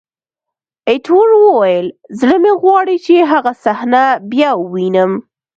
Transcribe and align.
ایټور 0.89 1.29
وویل: 1.45 1.87
زړه 2.19 2.35
مې 2.43 2.51
غواړي 2.61 2.97
چې 3.05 3.15
هغه 3.31 3.51
صحنه 3.63 4.03
بیا 4.31 4.49
ووینم. 4.57 5.11